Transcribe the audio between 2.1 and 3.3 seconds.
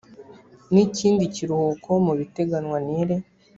biteganywa n iri